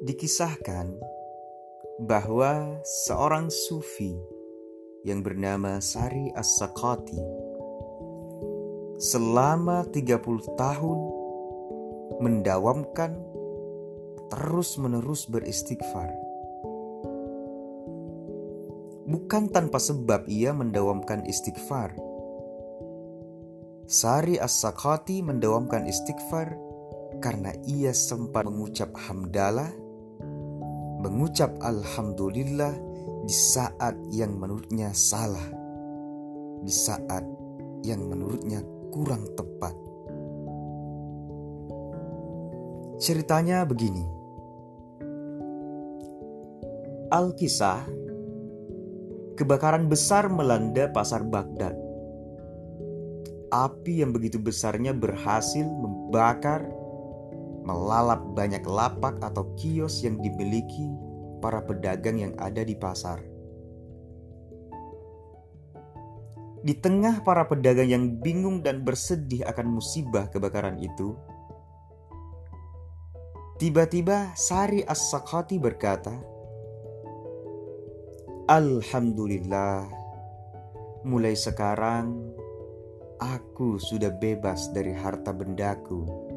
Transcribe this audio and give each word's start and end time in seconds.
Dikisahkan 0.00 0.96
bahwa 2.00 2.80
seorang 3.04 3.52
sufi 3.52 4.16
yang 5.04 5.20
bernama 5.20 5.76
Sari 5.76 6.32
As-Sakati 6.32 7.20
selama 8.96 9.84
30 9.92 10.56
tahun 10.56 10.98
mendawamkan 12.16 13.12
terus-menerus 14.32 15.28
beristighfar. 15.28 16.08
Bukan 19.04 19.52
tanpa 19.52 19.76
sebab 19.76 20.24
ia 20.32 20.56
mendawamkan 20.56 21.28
istighfar. 21.28 21.92
Sari 23.84 24.40
As-Sakati 24.40 25.20
mendawamkan 25.20 25.84
istighfar 25.84 26.56
karena 27.20 27.52
ia 27.68 27.92
sempat 27.92 28.48
mengucap 28.48 28.96
hamdalah 28.96 29.68
mengucap 31.00 31.56
Alhamdulillah 31.64 32.76
di 33.24 33.32
saat 33.32 33.96
yang 34.12 34.36
menurutnya 34.36 34.92
salah, 34.92 35.48
di 36.60 36.72
saat 36.72 37.24
yang 37.80 38.04
menurutnya 38.04 38.60
kurang 38.92 39.24
tepat. 39.32 39.74
Ceritanya 43.00 43.64
begini. 43.64 44.04
Alkisah 47.10 47.80
kebakaran 49.40 49.88
besar 49.88 50.28
melanda 50.28 50.92
pasar 50.92 51.24
Baghdad. 51.24 51.72
Api 53.50 54.04
yang 54.04 54.12
begitu 54.14 54.38
besarnya 54.38 54.94
berhasil 54.94 55.64
membakar 55.64 56.68
melalap 57.70 58.34
banyak 58.34 58.66
lapak 58.66 59.22
atau 59.22 59.54
kios 59.54 60.02
yang 60.02 60.18
dimiliki 60.18 60.90
para 61.38 61.62
pedagang 61.62 62.18
yang 62.18 62.34
ada 62.42 62.66
di 62.66 62.74
pasar. 62.74 63.22
Di 66.60 66.74
tengah 66.76 67.22
para 67.22 67.46
pedagang 67.46 67.88
yang 67.88 68.04
bingung 68.18 68.60
dan 68.60 68.82
bersedih 68.82 69.46
akan 69.46 69.78
musibah 69.78 70.26
kebakaran 70.28 70.76
itu, 70.82 71.14
tiba-tiba 73.62 74.34
Sari 74.34 74.82
As-Sakati 74.82 75.56
berkata, 75.56 76.12
Alhamdulillah, 78.50 79.86
mulai 81.06 81.38
sekarang 81.38 82.34
aku 83.22 83.80
sudah 83.80 84.12
bebas 84.12 84.68
dari 84.74 84.92
harta 84.92 85.32
bendaku 85.32 86.29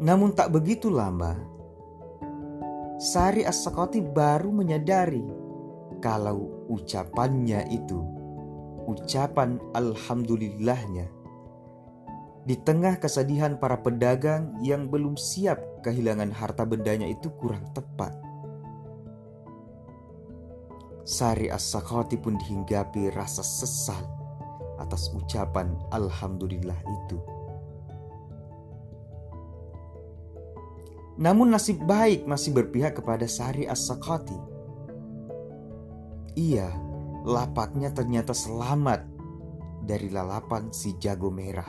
Namun 0.00 0.32
tak 0.32 0.56
begitu 0.56 0.88
lama, 0.88 1.36
Sari 2.96 3.44
as 3.44 3.64
baru 4.16 4.48
menyadari 4.48 5.24
kalau 6.00 6.68
ucapannya 6.72 7.68
itu, 7.68 8.00
ucapan 8.88 9.60
Alhamdulillahnya, 9.76 11.04
di 12.48 12.56
tengah 12.56 12.96
kesedihan 12.96 13.60
para 13.60 13.76
pedagang 13.76 14.56
yang 14.64 14.88
belum 14.88 15.20
siap 15.20 15.84
kehilangan 15.84 16.32
harta 16.32 16.64
bendanya 16.64 17.04
itu 17.04 17.28
kurang 17.36 17.68
tepat. 17.76 18.16
Sari 21.04 21.52
as 21.52 21.76
pun 22.24 22.40
dihinggapi 22.40 23.12
rasa 23.12 23.44
sesal 23.44 24.00
atas 24.80 25.12
ucapan 25.12 25.76
Alhamdulillah 25.92 26.80
itu. 27.04 27.39
Namun 31.20 31.52
nasib 31.52 31.84
baik 31.84 32.24
masih 32.24 32.56
berpihak 32.56 32.96
kepada 32.96 33.28
Sari 33.28 33.68
As-Sakati. 33.68 34.40
Ia, 36.40 36.72
lapaknya 37.28 37.92
ternyata 37.92 38.32
selamat 38.32 39.04
dari 39.84 40.08
lalapan 40.08 40.72
si 40.72 40.96
jago 40.96 41.28
merah. 41.28 41.68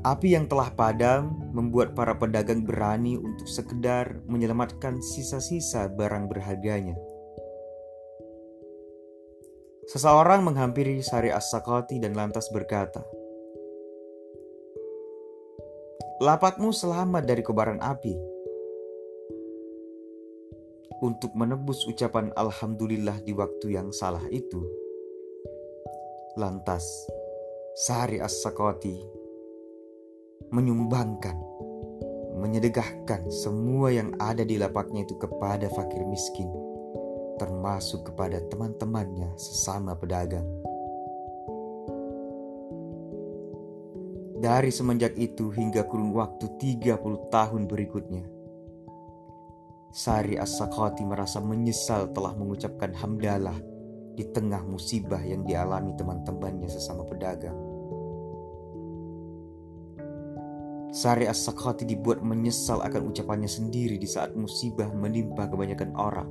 Api 0.00 0.32
yang 0.32 0.48
telah 0.48 0.72
padam 0.72 1.52
membuat 1.52 1.92
para 1.92 2.16
pedagang 2.16 2.64
berani 2.64 3.16
untuk 3.16 3.48
sekedar 3.48 4.20
menyelamatkan 4.28 5.00
sisa-sisa 5.00 5.88
barang 5.92 6.24
berharganya. 6.28 6.96
Seseorang 9.88 10.44
menghampiri 10.44 11.00
Sari 11.00 11.32
As-Sakati 11.32 12.00
dan 12.00 12.16
lantas 12.16 12.48
berkata, 12.48 13.04
lapakmu 16.20 16.68
selamat 16.68 17.24
dari 17.24 17.40
kobaran 17.40 17.80
api. 17.80 18.12
Untuk 21.00 21.32
menebus 21.32 21.88
ucapan 21.88 22.28
Alhamdulillah 22.36 23.24
di 23.24 23.32
waktu 23.32 23.72
yang 23.72 23.88
salah 23.88 24.20
itu, 24.28 24.60
lantas 26.36 26.84
Sari 27.72 28.20
As-Sakoti 28.20 29.00
menyumbangkan, 30.52 31.40
menyedekahkan 32.36 33.32
semua 33.32 33.88
yang 33.88 34.12
ada 34.20 34.44
di 34.44 34.60
lapaknya 34.60 35.08
itu 35.08 35.16
kepada 35.16 35.72
fakir 35.72 36.04
miskin, 36.04 36.52
termasuk 37.40 38.12
kepada 38.12 38.44
teman-temannya 38.52 39.40
sesama 39.40 39.96
pedagang. 39.96 40.59
Dari 44.40 44.72
semenjak 44.72 45.20
itu 45.20 45.52
hingga 45.52 45.84
kurun 45.84 46.16
waktu 46.16 46.48
30 46.56 46.96
tahun 47.28 47.68
berikutnya. 47.68 48.24
Sari 49.92 50.40
As-Sakati 50.40 51.04
merasa 51.04 51.44
menyesal 51.44 52.08
telah 52.16 52.32
mengucapkan 52.32 52.96
hamdalah 52.96 53.60
di 54.16 54.24
tengah 54.32 54.64
musibah 54.64 55.20
yang 55.20 55.44
dialami 55.44 55.92
teman-temannya 55.92 56.72
sesama 56.72 57.04
pedagang. 57.04 57.52
Sari 60.88 61.28
As-Sakati 61.28 61.84
dibuat 61.84 62.24
menyesal 62.24 62.80
akan 62.80 63.12
ucapannya 63.12 63.50
sendiri 63.50 64.00
di 64.00 64.08
saat 64.08 64.32
musibah 64.32 64.88
menimpa 64.88 65.52
kebanyakan 65.52 65.92
orang. 66.00 66.30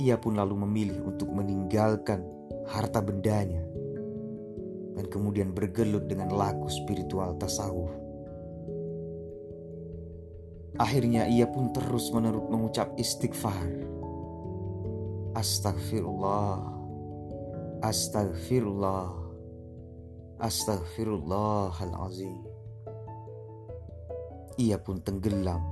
Ia 0.00 0.16
pun 0.16 0.40
lalu 0.40 0.56
memilih 0.64 1.04
untuk 1.04 1.28
meninggalkan 1.36 2.24
harta 2.64 3.04
bendanya 3.04 3.83
dan 4.94 5.10
kemudian 5.10 5.50
bergelut 5.50 6.06
dengan 6.06 6.30
laku 6.30 6.70
spiritual 6.70 7.34
tasawuf. 7.38 7.90
Akhirnya 10.74 11.30
ia 11.30 11.46
pun 11.46 11.70
terus 11.70 12.10
menerus 12.10 12.50
mengucap 12.50 12.90
istighfar. 12.98 13.86
Astagfirullah, 15.38 16.66
astagfirullah, 17.82 19.10
astagfirullahalazim. 20.42 22.42
Ia 24.58 24.78
pun 24.78 25.02
tenggelam, 25.02 25.62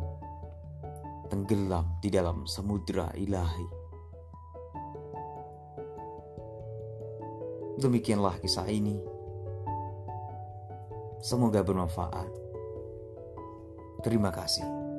tenggelam 1.31 1.87
di 2.03 2.11
dalam 2.11 2.47
samudra 2.47 3.11
ilahi. 3.15 3.81
Demikianlah 7.82 8.38
kisah 8.38 8.70
ini. 8.70 8.94
Semoga 11.19 11.67
bermanfaat. 11.67 12.31
Terima 14.06 14.31
kasih. 14.31 14.92